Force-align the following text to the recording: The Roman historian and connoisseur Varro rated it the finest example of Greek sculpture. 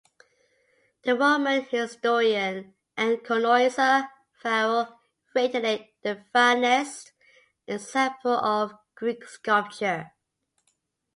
The 1.03 1.15
Roman 1.15 1.63
historian 1.63 2.73
and 2.97 3.23
connoisseur 3.23 4.09
Varro 4.41 4.99
rated 5.35 5.63
it 5.63 5.93
the 6.01 6.25
finest 6.33 7.11
example 7.67 8.31
of 8.39 8.73
Greek 8.95 9.23
sculpture. 9.25 10.09